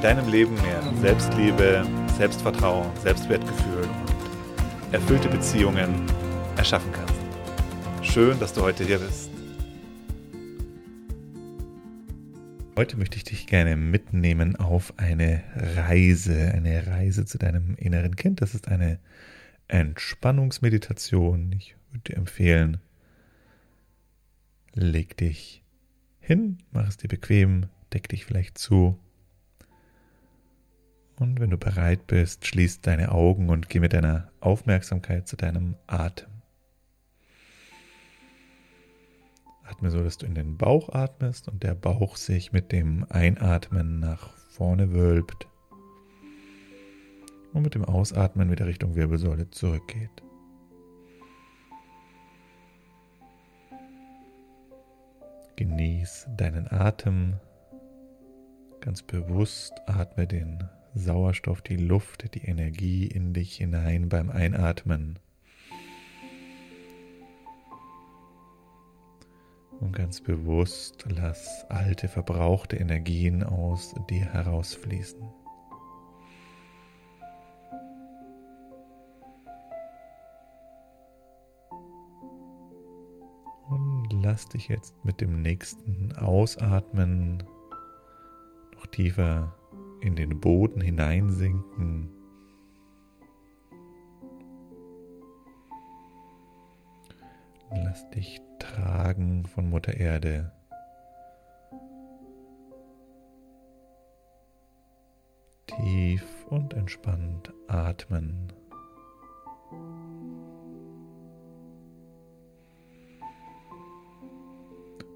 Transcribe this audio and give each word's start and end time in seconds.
deinem 0.00 0.28
Leben 0.28 0.54
mehr 0.62 0.80
Selbstliebe, 1.00 1.84
Selbstvertrauen, 2.16 2.86
Selbstwertgefühl 3.02 3.82
und 3.82 4.94
erfüllte 4.94 5.28
Beziehungen 5.28 6.06
erschaffen 6.56 6.92
kannst. 6.92 7.14
Schön, 8.02 8.38
dass 8.38 8.52
du 8.52 8.62
heute 8.62 8.84
hier 8.84 8.98
bist. 8.98 9.30
Heute 12.76 12.96
möchte 12.96 13.16
ich 13.16 13.24
dich 13.24 13.48
gerne 13.48 13.76
mitnehmen 13.76 14.54
auf 14.54 14.94
eine 14.98 15.42
Reise, 15.56 16.52
eine 16.54 16.86
Reise 16.86 17.24
zu 17.24 17.36
deinem 17.36 17.74
inneren 17.74 18.14
Kind. 18.14 18.40
Das 18.40 18.54
ist 18.54 18.68
eine 18.68 19.00
Entspannungsmeditation. 19.66 21.52
Ich 21.58 21.74
würde 21.90 22.12
dir 22.12 22.16
empfehlen, 22.16 22.76
leg 24.74 25.16
dich 25.16 25.64
hin, 26.20 26.58
mach 26.70 26.86
es 26.86 26.98
dir 26.98 27.08
bequem, 27.08 27.66
deck 27.92 28.08
dich 28.08 28.24
vielleicht 28.24 28.58
zu 28.58 28.96
und 31.20 31.40
wenn 31.40 31.50
du 31.50 31.58
bereit 31.58 32.06
bist, 32.06 32.46
schließ 32.46 32.80
deine 32.80 33.12
Augen 33.12 33.50
und 33.50 33.68
geh 33.68 33.80
mit 33.80 33.92
deiner 33.92 34.30
Aufmerksamkeit 34.40 35.26
zu 35.26 35.36
deinem 35.36 35.76
Atem. 35.86 36.28
Atme 39.64 39.90
so, 39.90 40.02
dass 40.02 40.16
du 40.16 40.26
in 40.26 40.34
den 40.34 40.56
Bauch 40.56 40.94
atmest 40.94 41.48
und 41.48 41.62
der 41.62 41.74
Bauch 41.74 42.16
sich 42.16 42.52
mit 42.52 42.72
dem 42.72 43.04
Einatmen 43.10 44.00
nach 44.00 44.30
vorne 44.48 44.92
wölbt 44.94 45.46
und 47.52 47.62
mit 47.62 47.74
dem 47.74 47.84
Ausatmen 47.84 48.50
wieder 48.50 48.66
Richtung 48.66 48.94
Wirbelsäule 48.94 49.50
zurückgeht. 49.50 50.22
Genieß 55.56 56.28
deinen 56.36 56.70
Atem. 56.70 57.34
Ganz 58.80 59.02
bewusst 59.02 59.72
atme 59.86 60.26
den 60.26 60.62
Sauerstoff, 60.94 61.62
die 61.62 61.76
Luft, 61.76 62.34
die 62.34 62.44
Energie 62.44 63.06
in 63.06 63.32
dich 63.32 63.56
hinein 63.56 64.08
beim 64.08 64.30
Einatmen. 64.30 65.18
Und 69.80 69.92
ganz 69.92 70.20
bewusst 70.20 71.04
lass 71.08 71.64
alte, 71.68 72.08
verbrauchte 72.08 72.76
Energien 72.76 73.44
aus 73.44 73.94
dir 74.10 74.24
herausfließen. 74.24 75.22
Und 83.68 84.08
lass 84.12 84.48
dich 84.48 84.68
jetzt 84.68 84.94
mit 85.04 85.20
dem 85.20 85.42
nächsten 85.42 86.12
Ausatmen 86.16 87.44
noch 88.74 88.86
tiefer 88.86 89.57
in 90.00 90.16
den 90.16 90.40
Boden 90.40 90.80
hineinsinken. 90.80 92.10
Lass 97.70 98.08
dich 98.10 98.40
tragen 98.58 99.44
von 99.46 99.68
Mutter 99.70 99.94
Erde. 99.94 100.52
Tief 105.66 106.46
und 106.48 106.74
entspannt 106.74 107.52
atmen. 107.66 108.52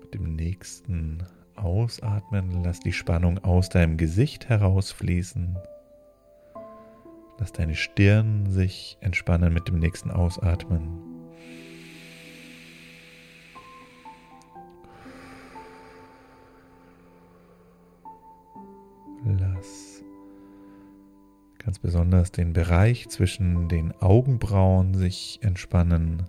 Mit 0.00 0.14
dem 0.14 0.36
nächsten 0.36 1.26
Ausatmen, 1.62 2.62
lass 2.64 2.80
die 2.80 2.92
Spannung 2.92 3.38
aus 3.44 3.68
deinem 3.68 3.96
Gesicht 3.96 4.48
herausfließen. 4.48 5.56
Lass 7.38 7.52
deine 7.52 7.74
Stirn 7.74 8.46
sich 8.46 8.98
entspannen 9.00 9.52
mit 9.52 9.68
dem 9.68 9.78
nächsten 9.78 10.10
Ausatmen. 10.10 10.88
Lass 19.24 20.02
ganz 21.58 21.78
besonders 21.78 22.32
den 22.32 22.52
Bereich 22.52 23.08
zwischen 23.08 23.68
den 23.68 23.92
Augenbrauen 24.00 24.94
sich 24.94 25.38
entspannen. 25.42 26.24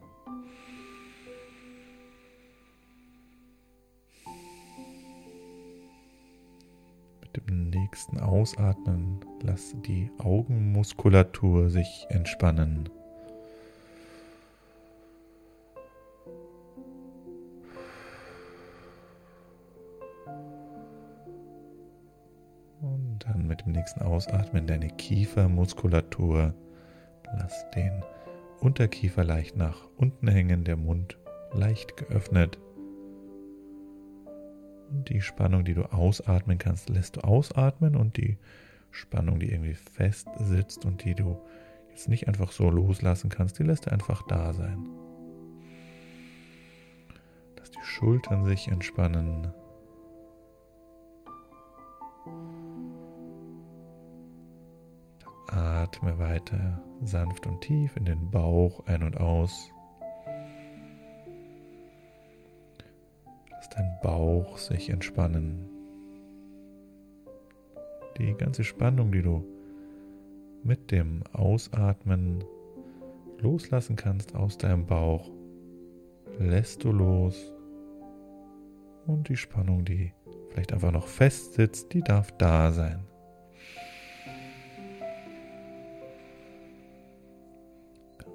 Nächsten 7.93 8.19
Ausatmen 8.21 9.19
lass 9.43 9.75
die 9.85 10.09
Augenmuskulatur 10.17 11.69
sich 11.69 12.07
entspannen. 12.09 12.89
Und 22.81 23.19
dann 23.19 23.45
mit 23.45 23.61
dem 23.63 23.73
nächsten 23.73 24.01
Ausatmen 24.01 24.65
deine 24.65 24.87
Kiefermuskulatur. 24.87 26.55
Lass 27.37 27.69
den 27.75 28.03
Unterkiefer 28.59 29.23
leicht 29.23 29.55
nach 29.55 29.87
unten 29.97 30.27
hängen, 30.27 30.63
der 30.63 30.77
Mund 30.77 31.19
leicht 31.51 31.95
geöffnet. 31.97 32.57
Die 34.93 35.21
Spannung, 35.21 35.65
die 35.65 35.73
du 35.73 35.91
ausatmen 35.91 36.59
kannst, 36.59 36.89
lässt 36.89 37.15
du 37.15 37.21
ausatmen 37.21 37.95
und 37.95 38.15
die 38.15 38.37
Spannung, 38.91 39.39
die 39.39 39.51
irgendwie 39.51 39.73
fest 39.73 40.27
sitzt 40.37 40.85
und 40.85 41.03
die 41.03 41.15
du 41.15 41.41
jetzt 41.89 42.07
nicht 42.07 42.27
einfach 42.27 42.51
so 42.51 42.69
loslassen 42.69 43.29
kannst, 43.29 43.57
die 43.57 43.63
lässt 43.63 43.87
du 43.87 43.91
einfach 43.91 44.21
da 44.27 44.53
sein. 44.53 44.87
Lass 47.57 47.71
die 47.71 47.83
Schultern 47.83 48.45
sich 48.45 48.67
entspannen. 48.67 49.51
Atme 55.47 56.19
weiter 56.19 56.83
sanft 57.03 57.47
und 57.47 57.61
tief 57.61 57.95
in 57.97 58.05
den 58.05 58.29
Bauch 58.29 58.85
ein 58.85 59.01
und 59.01 59.17
aus. 59.17 59.71
Bauch 64.03 64.57
sich 64.57 64.89
entspannen. 64.89 65.67
Die 68.19 68.35
ganze 68.35 68.63
Spannung, 68.63 69.11
die 69.11 69.23
du 69.23 69.43
mit 70.63 70.91
dem 70.91 71.23
Ausatmen 71.33 72.43
loslassen 73.39 73.95
kannst 73.95 74.35
aus 74.35 74.57
deinem 74.57 74.85
Bauch, 74.85 75.31
lässt 76.37 76.83
du 76.83 76.91
los. 76.91 77.51
Und 79.07 79.29
die 79.29 79.35
Spannung, 79.35 79.83
die 79.83 80.13
vielleicht 80.49 80.73
einfach 80.73 80.91
noch 80.91 81.07
fest 81.07 81.55
sitzt, 81.55 81.93
die 81.93 82.01
darf 82.01 82.31
da 82.37 82.71
sein. 82.71 82.99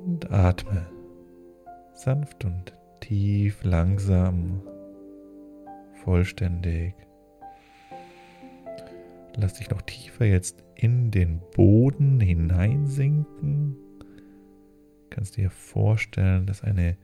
Und 0.05 0.31
atme 0.31 0.87
sanft 1.93 2.45
und 2.45 2.73
tief 3.01 3.65
langsam 3.65 4.63
vollständig. 6.09 6.95
Lass 9.37 9.53
dich 9.53 9.69
noch 9.69 9.83
tiefer 9.83 10.25
jetzt 10.25 10.65
in 10.75 11.11
den 11.11 11.43
Boden 11.55 12.19
hineinsinken. 12.19 13.77
Kannst 15.11 15.37
dir 15.37 15.51
vorstellen, 15.51 16.47
dass 16.47 16.65
eine 16.65 16.97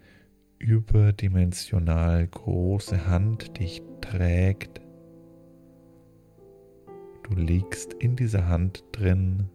überdimensional 0.58 2.26
große 2.26 3.06
Hand 3.06 3.58
dich 3.58 3.82
trägt. 4.00 4.80
Du 7.24 7.34
liegst 7.34 7.92
in 7.92 8.16
dieser 8.16 8.48
Hand 8.48 8.84
drin, 8.92 9.50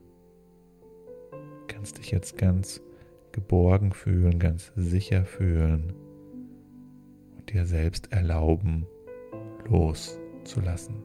kannst 1.67 1.97
dich 1.97 2.11
jetzt 2.11 2.37
ganz 2.37 2.83
geborgen 3.31 3.93
fühlen, 3.93 4.37
ganz 4.37 4.71
sicher 4.75 5.25
fühlen 5.25 5.95
und 7.35 7.51
dir 7.51 7.65
selbst 7.65 8.11
erlauben, 8.11 8.85
loszulassen. 9.67 10.95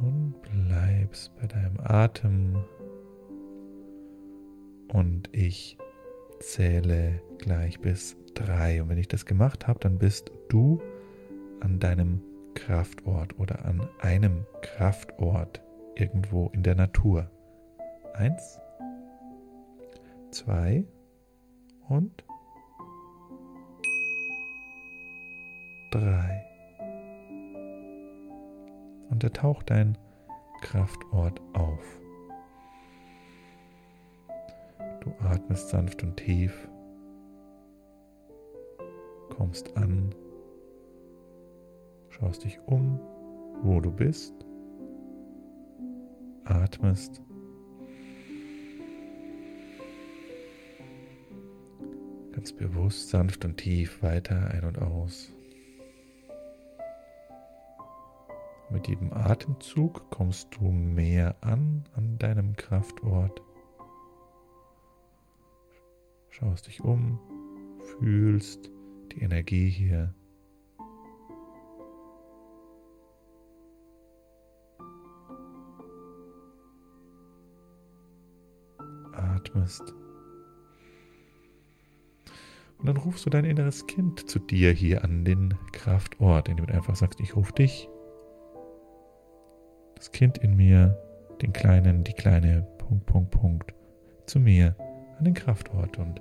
Und 0.00 0.34
bleibst 0.42 1.34
bei 1.36 1.46
deinem 1.46 1.78
Atem 1.82 2.64
und 4.88 5.28
ich 5.32 5.78
zähle 6.40 7.20
gleich 7.38 7.80
bis 7.80 8.16
drei. 8.34 8.82
Und 8.82 8.88
wenn 8.88 8.98
ich 8.98 9.08
das 9.08 9.26
gemacht 9.26 9.66
habe, 9.66 9.78
dann 9.80 9.98
bist 9.98 10.30
du 10.48 10.80
an 11.60 11.78
deinem 11.80 12.20
Kraftort 12.54 13.38
oder 13.38 13.64
an 13.64 13.88
einem 14.00 14.46
Kraftort 14.62 15.62
irgendwo 15.94 16.48
in 16.48 16.62
der 16.62 16.74
Natur. 16.74 17.30
Eins, 18.14 18.58
zwei, 20.30 20.84
drei 20.84 20.95
und 21.88 22.24
drei. 25.90 26.44
Und 29.10 29.22
da 29.22 29.28
taucht 29.28 29.70
dein 29.70 29.96
Kraftort 30.60 31.40
auf. 31.54 32.00
Du 35.00 35.12
atmest 35.24 35.68
sanft 35.68 36.02
und 36.02 36.16
tief, 36.16 36.68
kommst 39.36 39.76
an, 39.76 40.12
schaust 42.08 42.44
dich 42.44 42.58
um, 42.66 42.98
wo 43.62 43.80
du 43.80 43.92
bist, 43.92 44.34
atmest. 46.44 47.25
Ganz 52.36 52.52
bewusst, 52.52 53.08
sanft 53.08 53.46
und 53.46 53.56
tief 53.56 54.02
weiter 54.02 54.50
ein 54.50 54.62
und 54.64 54.76
aus. 54.76 55.32
Mit 58.68 58.86
jedem 58.88 59.10
Atemzug 59.14 60.10
kommst 60.10 60.54
du 60.54 60.64
mehr 60.64 61.34
an 61.40 61.84
an 61.94 62.18
deinem 62.18 62.54
Kraftort. 62.54 63.40
Schaust 66.28 66.66
dich 66.66 66.82
um, 66.82 67.18
fühlst 67.98 68.70
die 69.12 69.22
Energie 69.22 69.70
hier. 69.70 70.14
Atmest. 79.12 79.94
Und 82.78 82.86
dann 82.86 82.96
rufst 82.96 83.24
du 83.24 83.30
dein 83.30 83.44
inneres 83.44 83.86
Kind 83.86 84.28
zu 84.28 84.38
dir 84.38 84.72
hier 84.72 85.02
an 85.02 85.24
den 85.24 85.54
Kraftort, 85.72 86.48
indem 86.48 86.66
du 86.66 86.74
einfach 86.74 86.94
sagst, 86.94 87.20
ich 87.20 87.34
rufe 87.34 87.52
dich 87.52 87.88
das 89.96 90.12
Kind 90.12 90.38
in 90.38 90.56
mir, 90.56 90.98
den 91.40 91.52
kleinen, 91.52 92.04
die 92.04 92.12
kleine, 92.12 92.66
Punkt, 92.78 93.06
Punkt, 93.06 93.30
Punkt, 93.30 93.74
zu 94.26 94.38
mir, 94.38 94.76
an 95.18 95.24
den 95.24 95.34
Kraftort. 95.34 95.98
Und 95.98 96.20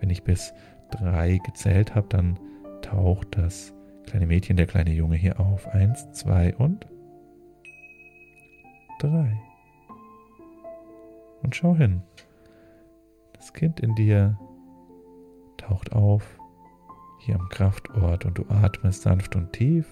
wenn 0.00 0.10
ich 0.10 0.24
bis 0.24 0.52
drei 0.90 1.38
gezählt 1.44 1.94
habe, 1.94 2.08
dann 2.08 2.38
taucht 2.82 3.36
das 3.36 3.72
kleine 4.06 4.26
Mädchen, 4.26 4.56
der 4.56 4.66
kleine 4.66 4.92
Junge 4.92 5.16
hier 5.16 5.40
auf. 5.40 5.68
Eins, 5.68 6.10
zwei 6.12 6.54
und 6.56 6.86
drei. 8.98 9.40
Und 11.42 11.54
schau 11.54 11.76
hin. 11.76 12.02
Das 13.34 13.52
Kind 13.52 13.80
in 13.80 13.94
dir 13.94 14.38
taucht 15.66 15.92
auf, 15.92 16.38
hier 17.18 17.34
am 17.36 17.48
Kraftort, 17.48 18.24
und 18.24 18.38
du 18.38 18.44
atmest 18.48 19.02
sanft 19.02 19.36
und 19.36 19.52
tief 19.52 19.86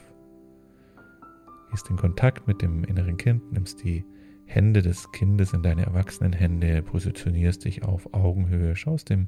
gehst 1.74 1.90
in 1.90 1.96
Kontakt 1.96 2.46
mit 2.46 2.62
dem 2.62 2.84
inneren 2.84 3.16
Kind, 3.16 3.52
nimmst 3.52 3.82
die 3.82 4.04
Hände 4.46 4.80
des 4.80 5.10
Kindes 5.10 5.52
in 5.52 5.62
deine 5.62 5.84
erwachsenen 5.84 6.32
Hände, 6.32 6.82
positionierst 6.82 7.64
dich 7.64 7.82
auf 7.82 8.14
Augenhöhe, 8.14 8.76
schaust 8.76 9.10
dem 9.10 9.26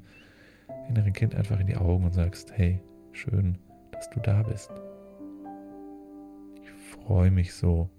inneren 0.88 1.12
Kind 1.12 1.34
einfach 1.34 1.58
in 1.58 1.66
die 1.66 1.76
Augen 1.76 2.04
und 2.04 2.12
sagst, 2.12 2.52
hey, 2.52 2.80
schön, 3.10 3.58
dass 3.90 4.08
du 4.10 4.20
da 4.20 4.44
bist. 4.44 4.70
Ich 6.62 6.70
freue 7.00 7.32
mich 7.32 7.52
so, 7.52 7.90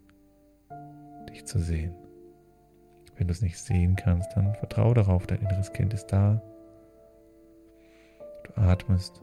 dich 1.30 1.44
zu 1.44 1.60
sehen. 1.60 1.94
Wenn 3.18 3.28
du 3.28 3.34
es 3.34 3.42
nicht 3.42 3.58
sehen 3.58 3.98
kannst, 3.98 4.32
dann 4.38 4.56
vertraue 4.56 4.94
darauf, 4.94 5.28
dein 5.28 5.42
inneres 5.42 5.74
Kind 5.74 5.94
ist 5.94 6.08
da. 6.08 6.42
Atmest 8.56 9.22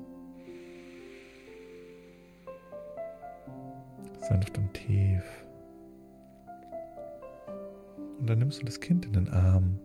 sanft 4.20 4.56
und 4.58 4.72
tief. 4.74 5.22
Und 8.18 8.28
dann 8.28 8.38
nimmst 8.38 8.60
du 8.60 8.64
das 8.64 8.80
Kind 8.80 9.04
in 9.06 9.12
den 9.12 9.28
Arm, 9.28 9.78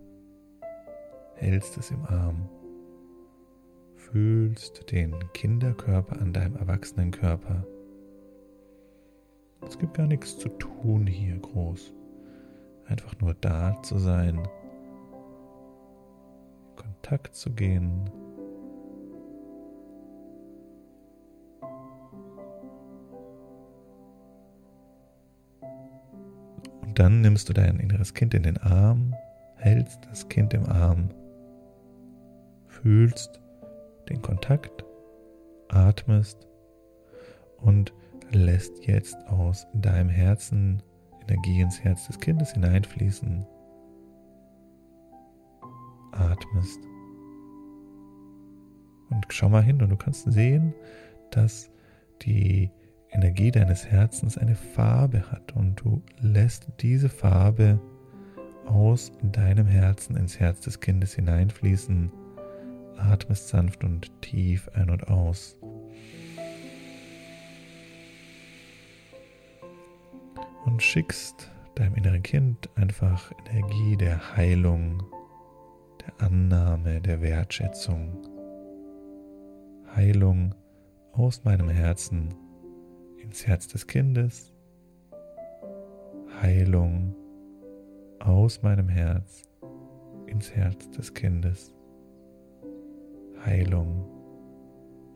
hältst 1.35 1.77
es 1.77 1.91
im 1.91 2.05
Arm, 2.05 2.49
fühlst 3.95 4.91
den 4.91 5.13
Kinderkörper 5.33 6.21
an 6.21 6.33
deinem 6.33 6.55
Erwachsenenkörper. 6.55 7.65
Es 9.67 9.77
gibt 9.77 9.95
gar 9.95 10.07
nichts 10.07 10.37
zu 10.37 10.49
tun 10.49 11.05
hier 11.05 11.37
groß. 11.37 11.93
Einfach 12.85 13.19
nur 13.19 13.35
da 13.35 13.81
zu 13.83 13.99
sein, 13.99 14.47
Kontakt 16.75 17.35
zu 17.35 17.51
gehen 17.51 18.09
dann 26.99 27.21
nimmst 27.21 27.47
du 27.47 27.53
dein 27.53 27.79
inneres 27.79 28.13
Kind 28.13 28.33
in 28.33 28.43
den 28.43 28.57
Arm, 28.57 29.15
hältst 29.55 30.05
das 30.09 30.27
Kind 30.27 30.53
im 30.53 30.65
Arm, 30.65 31.09
fühlst 32.67 33.39
den 34.09 34.21
Kontakt, 34.21 34.83
atmest 35.69 36.45
und 37.57 37.93
lässt 38.31 38.85
jetzt 38.85 39.15
aus 39.27 39.65
deinem 39.73 40.09
Herzen 40.09 40.83
Energie 41.25 41.61
ins 41.61 41.79
Herz 41.81 42.05
des 42.07 42.19
Kindes 42.19 42.51
hineinfließen. 42.51 43.45
Atmest. 46.11 46.79
Und 49.09 49.25
schau 49.29 49.47
mal 49.47 49.63
hin 49.63 49.81
und 49.81 49.89
du 49.89 49.95
kannst 49.95 50.29
sehen, 50.29 50.73
dass 51.31 51.71
die 52.23 52.71
Energie 53.11 53.51
deines 53.51 53.87
Herzens 53.87 54.37
eine 54.37 54.55
Farbe 54.55 55.31
hat 55.31 55.55
und 55.55 55.75
du 55.81 56.01
lässt 56.21 56.67
diese 56.79 57.09
Farbe 57.09 57.79
aus 58.65 59.11
deinem 59.23 59.65
Herzen 59.65 60.15
ins 60.15 60.39
Herz 60.39 60.61
des 60.61 60.79
Kindes 60.79 61.13
hineinfließen, 61.13 62.11
atmest 62.97 63.47
sanft 63.47 63.83
und 63.83 64.11
tief 64.21 64.69
ein 64.73 64.89
und 64.89 65.07
aus. 65.07 65.57
Und 70.65 70.83
schickst 70.83 71.51
deinem 71.75 71.95
inneren 71.95 72.21
Kind 72.21 72.69
einfach 72.75 73.31
Energie 73.49 73.97
der 73.97 74.35
Heilung, 74.35 75.01
der 76.05 76.27
Annahme, 76.27 77.01
der 77.01 77.21
Wertschätzung. 77.21 78.17
Heilung 79.95 80.53
aus 81.13 81.43
meinem 81.43 81.69
Herzen 81.69 82.35
ins 83.21 83.45
Herz 83.45 83.67
des 83.67 83.87
Kindes, 83.87 84.53
Heilung 86.41 87.15
aus 88.19 88.61
meinem 88.61 88.89
Herz 88.89 89.43
ins 90.27 90.51
Herz 90.51 90.89
des 90.91 91.13
Kindes, 91.13 91.73
Heilung 93.45 94.05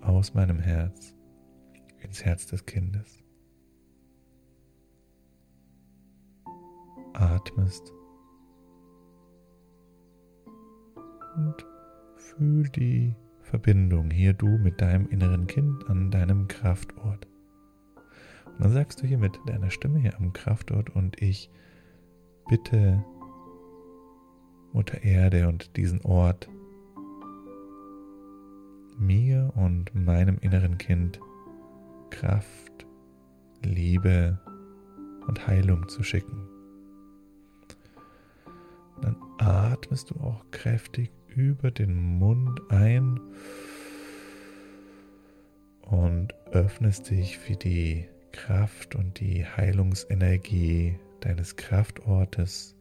aus 0.02 0.34
meinem 0.34 0.60
Herz 0.60 1.16
ins 2.02 2.24
Herz 2.24 2.46
des 2.48 2.66
Kindes. 2.66 3.24
Atmest 7.14 7.94
und 11.36 11.66
fühl 12.16 12.68
die 12.70 13.16
Verbindung 13.42 14.10
hier 14.10 14.34
du 14.34 14.48
mit 14.48 14.82
deinem 14.82 15.08
inneren 15.10 15.46
Kind 15.48 15.88
an 15.90 16.10
deinem 16.10 16.48
Kraftort. 16.48 17.28
Dann 18.60 18.72
sagst 18.72 19.02
du 19.02 19.08
hier 19.08 19.18
mit 19.18 19.40
deiner 19.46 19.72
Stimme 19.72 20.00
hier 20.00 20.16
am 20.18 20.34
Kraftort 20.34 20.90
und 20.96 21.22
ich 21.22 21.50
bitte 22.48 23.04
Mutter 24.72 25.04
Erde 25.04 25.48
und 25.48 25.76
diesen 25.78 26.02
Ort 26.02 26.50
mir 28.98 29.52
und 29.56 29.94
meinem 29.94 30.38
inneren 30.40 30.78
Kind 30.78 31.20
Kraft, 32.10 32.86
Liebe 33.64 34.40
und 35.28 35.48
Heilung 35.48 35.88
zu 35.90 36.04
schicken. 36.04 36.48
Dann 39.02 39.16
atmest 39.40 40.12
du 40.12 40.16
auch 40.20 40.46
kräftig 40.52 41.12
über 41.28 41.72
den 41.72 41.96
Mund 41.96 42.62
ein 42.70 43.20
und 45.82 46.34
öffnest 46.52 47.10
dich 47.10 47.38
für 47.38 47.56
die 47.56 48.08
Kraft 48.34 48.96
und 48.96 49.20
die 49.22 49.46
Heilungsenergie 49.46 51.00
deines 51.22 51.56
Kraftortes 51.56 52.76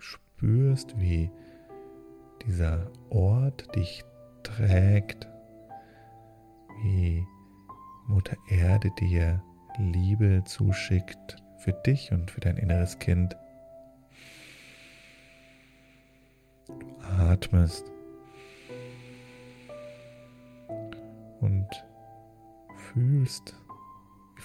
spürst, 0.00 0.98
wie 0.98 1.30
dieser 2.44 2.90
Ort 3.10 3.74
dich 3.76 4.02
trägt, 4.42 5.28
wie 6.82 7.24
Mutter 8.08 8.36
Erde 8.48 8.90
dir 8.98 9.42
Liebe 9.78 10.42
zuschickt 10.44 11.36
für 11.58 11.72
dich 11.72 12.10
und 12.12 12.30
für 12.30 12.40
dein 12.40 12.56
inneres 12.56 12.98
Kind. 12.98 13.36
Du 16.66 16.96
atmest 17.02 17.84
und 21.40 21.68
fühlst, 22.92 23.54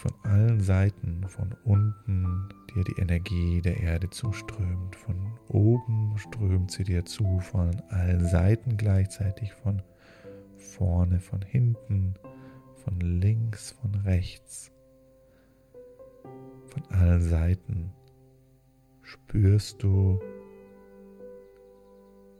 von 0.01 0.13
allen 0.23 0.59
Seiten, 0.61 1.27
von 1.27 1.55
unten 1.63 2.49
dir 2.73 2.83
die 2.83 2.99
Energie 2.99 3.61
der 3.61 3.79
Erde 3.79 4.09
zuströmt. 4.09 4.95
Von 4.95 5.37
oben 5.47 6.17
strömt 6.17 6.71
sie 6.71 6.83
dir 6.83 7.05
zu, 7.05 7.39
von 7.39 7.79
allen 7.89 8.25
Seiten 8.25 8.77
gleichzeitig, 8.77 9.53
von 9.53 9.83
vorne, 10.57 11.19
von 11.19 11.43
hinten, 11.43 12.15
von 12.83 12.99
links, 12.99 13.75
von 13.79 13.93
rechts. 13.93 14.71
Von 16.65 16.83
allen 16.89 17.21
Seiten 17.21 17.93
spürst 19.03 19.83
du, 19.83 20.19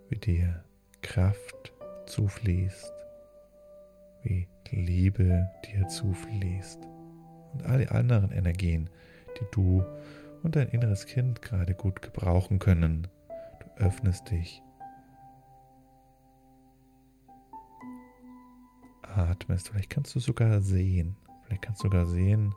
wie 0.09 0.17
dir 0.17 0.63
Kraft 1.03 1.73
zufließt, 2.07 2.91
wie 4.23 4.47
Liebe 4.71 5.49
dir 5.65 5.85
zufließt 5.89 6.90
und 7.53 7.65
all 7.65 7.79
die 7.79 7.89
anderen 7.89 8.31
Energien, 8.31 8.89
die 9.39 9.45
du 9.51 9.83
und 10.43 10.55
dein 10.55 10.69
inneres 10.69 11.05
Kind 11.05 11.41
gerade 11.41 11.73
gut 11.73 12.01
gebrauchen 12.01 12.59
können. 12.59 13.07
Du 13.59 13.83
öffnest 13.83 14.29
dich, 14.31 14.61
atmest, 19.03 19.69
vielleicht 19.69 19.89
kannst 19.89 20.15
du 20.15 20.19
sogar 20.19 20.61
sehen, 20.61 21.15
vielleicht 21.43 21.61
kannst 21.61 21.83
du 21.83 21.87
sogar 21.87 22.05
sehen, 22.05 22.53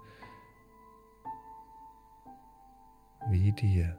wie 3.30 3.52
dir 3.52 3.96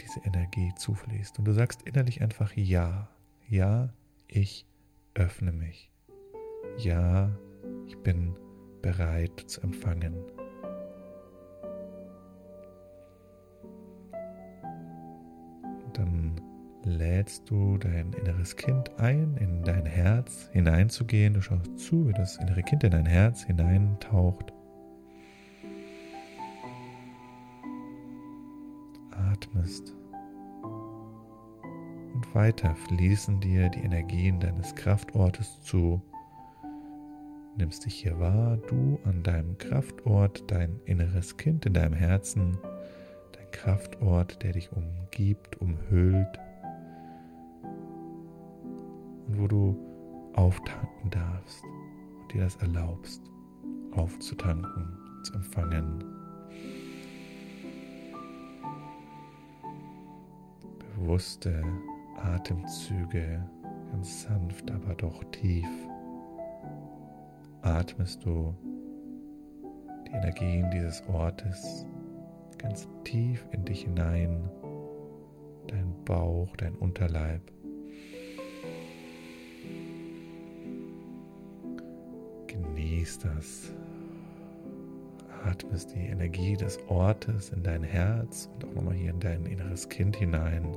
diese 0.00 0.20
Energie 0.20 0.72
zufließt. 0.76 1.38
Und 1.38 1.44
du 1.46 1.52
sagst 1.52 1.82
innerlich 1.82 2.22
einfach 2.22 2.54
Ja, 2.54 3.08
ja, 3.48 3.90
ich 4.28 4.66
öffne 5.14 5.52
mich. 5.52 5.90
Ja, 6.78 7.30
ich 7.86 7.98
bin 7.98 8.36
bereit 8.82 9.40
zu 9.46 9.60
empfangen. 9.62 10.14
dann 16.00 16.40
lädst 16.82 17.50
du 17.50 17.76
dein 17.78 18.12
inneres 18.14 18.56
Kind 18.56 18.98
ein, 18.98 19.36
in 19.36 19.62
dein 19.62 19.84
Herz 19.84 20.48
hineinzugehen. 20.52 21.34
Du 21.34 21.42
schaust 21.42 21.78
zu, 21.78 22.08
wie 22.08 22.12
das 22.12 22.36
innere 22.38 22.62
Kind 22.62 22.84
in 22.84 22.90
dein 22.90 23.06
Herz 23.06 23.42
hineintaucht. 23.44 24.52
Atmest. 29.10 29.94
Und 32.14 32.34
weiter 32.34 32.74
fließen 32.88 33.40
dir 33.40 33.68
die 33.68 33.80
Energien 33.80 34.40
deines 34.40 34.74
Kraftortes 34.74 35.60
zu. 35.60 36.02
Nimmst 37.56 37.84
dich 37.84 37.94
hier 37.94 38.18
wahr, 38.18 38.56
du 38.68 38.98
an 39.04 39.22
deinem 39.22 39.58
Kraftort, 39.58 40.50
dein 40.50 40.80
inneres 40.86 41.36
Kind 41.36 41.66
in 41.66 41.74
deinem 41.74 41.94
Herzen 41.94 42.58
Kraftort, 43.52 44.42
der 44.42 44.52
dich 44.52 44.70
umgibt, 44.72 45.60
umhüllt 45.60 46.38
und 49.26 49.38
wo 49.38 49.46
du 49.46 49.76
auftanken 50.34 51.10
darfst 51.10 51.62
und 51.64 52.32
dir 52.32 52.42
das 52.42 52.56
erlaubst, 52.56 53.22
aufzutanken, 53.92 54.96
zu 55.24 55.34
empfangen. 55.34 56.04
Bewusste 60.96 61.64
Atemzüge, 62.16 63.44
ganz 63.90 64.22
sanft, 64.22 64.70
aber 64.70 64.94
doch 64.94 65.24
tief, 65.32 65.68
atmest 67.62 68.24
du 68.24 68.54
die 70.06 70.12
Energien 70.12 70.70
dieses 70.70 71.02
Ortes 71.08 71.86
ganz 72.58 72.88
tief 73.04 73.46
in 73.52 73.64
dich 73.64 73.82
hinein, 73.82 74.50
dein 75.66 75.94
Bauch, 76.04 76.54
dein 76.56 76.74
Unterleib. 76.74 77.40
Genieß 82.46 83.18
das. 83.20 83.72
Atmest 85.44 85.94
die 85.94 86.06
Energie 86.06 86.56
des 86.56 86.78
Ortes 86.88 87.50
in 87.50 87.62
dein 87.62 87.82
Herz 87.82 88.50
und 88.54 88.64
auch 88.66 88.74
nochmal 88.74 88.94
hier 88.94 89.10
in 89.10 89.20
dein 89.20 89.46
inneres 89.46 89.88
Kind 89.88 90.16
hinein. 90.16 90.76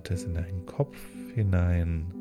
Des 0.00 0.24
Ortes 0.24 0.24
in 0.24 0.34
deinen 0.34 0.66
Kopf 0.66 0.96
hinein. 1.34 2.12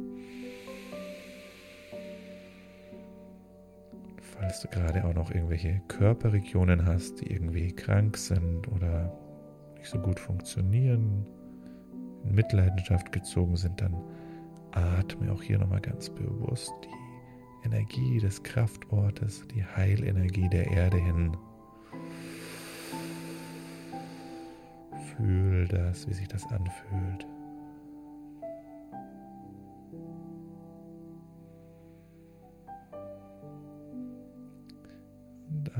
Falls 4.21 4.61
du 4.61 4.67
gerade 4.69 5.03
auch 5.05 5.13
noch 5.13 5.31
irgendwelche 5.31 5.81
Körperregionen 5.87 6.85
hast, 6.85 7.21
die 7.21 7.31
irgendwie 7.31 7.71
krank 7.71 8.17
sind 8.17 8.67
oder 8.69 9.11
nicht 9.77 9.89
so 9.89 9.99
gut 9.99 10.19
funktionieren, 10.19 11.25
in 12.23 12.35
Mitleidenschaft 12.35 13.11
gezogen 13.11 13.55
sind, 13.55 13.79
dann 13.81 13.95
atme 14.71 15.31
auch 15.31 15.41
hier 15.41 15.57
nochmal 15.57 15.81
ganz 15.81 16.09
bewusst 16.09 16.73
die 16.83 17.67
Energie 17.67 18.19
des 18.19 18.43
Kraftortes, 18.43 19.45
die 19.53 19.63
Heilenergie 19.63 20.49
der 20.49 20.69
Erde 20.69 20.97
hin. 20.97 21.35
Fühl 25.15 25.67
das, 25.67 26.07
wie 26.07 26.13
sich 26.13 26.27
das 26.27 26.45
anfühlt. 26.47 27.27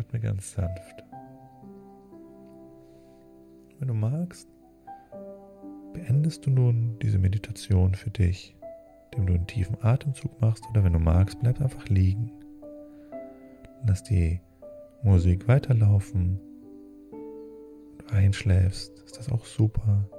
Atme 0.10 0.20
ganz 0.20 0.54
sanft. 0.54 1.04
Wenn 3.78 3.88
du 3.88 3.94
magst, 3.94 4.50
beendest 5.94 6.46
du 6.46 6.50
nun 6.50 6.98
diese 7.00 7.20
Meditation 7.20 7.94
für 7.94 8.10
dich, 8.10 8.58
indem 9.12 9.28
du 9.28 9.34
einen 9.36 9.48
tiefen 9.48 9.78
Atemzug 9.82 10.42
machst 10.42 10.64
oder 10.70 10.84
wenn 10.84 10.94
du 10.94 11.00
magst, 11.00 11.40
bleib 11.40 11.62
einfach 11.62 11.88
liegen. 11.88 12.32
Lass 13.86 14.04
die 14.04 14.42
Musik 15.04 15.48
weiterlaufen 15.48 16.40
einschläfst, 18.12 19.00
ist 19.06 19.18
das 19.18 19.32
auch 19.32 19.46
super. 19.46 20.10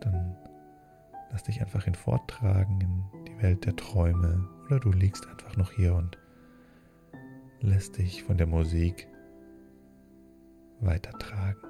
Dann 0.00 0.36
lass 1.30 1.44
dich 1.44 1.60
einfach 1.60 1.84
hinforttragen 1.84 2.80
in 2.80 3.24
die 3.24 3.42
Welt 3.42 3.64
der 3.64 3.76
Träume 3.76 4.48
oder 4.66 4.80
du 4.80 4.90
liegst 4.90 5.26
einfach 5.28 5.56
noch 5.56 5.72
hier 5.72 5.94
und 5.94 6.18
lässt 7.60 7.98
dich 7.98 8.22
von 8.22 8.36
der 8.36 8.46
Musik 8.46 9.06
weitertragen. 10.80 11.69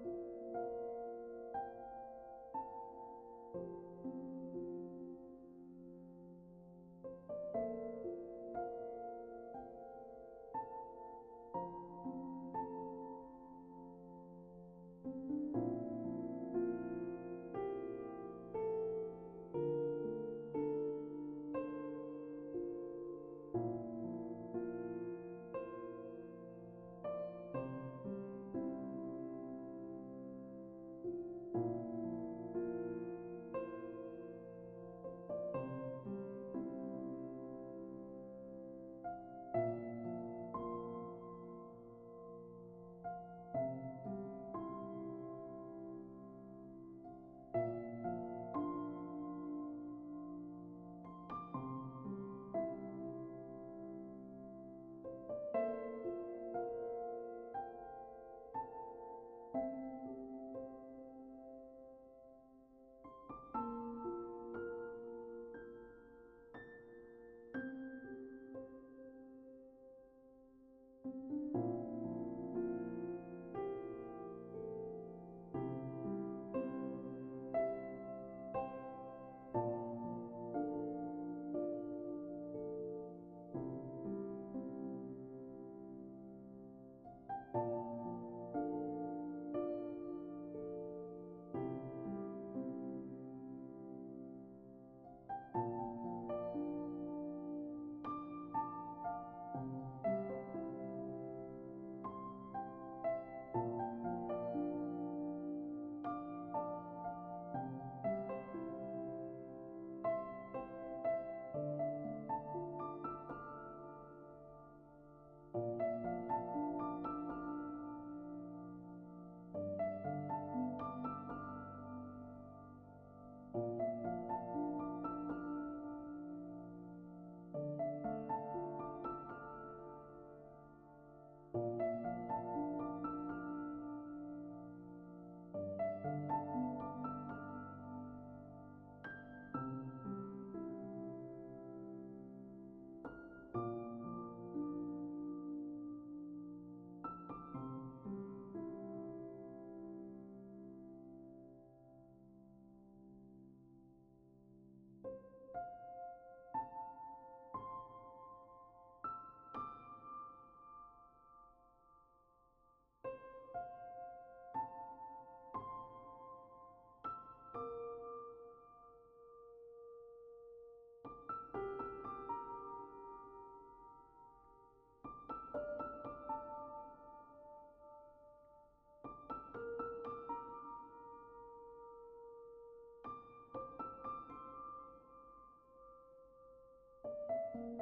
thank 187.53 187.81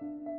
you 0.00 0.37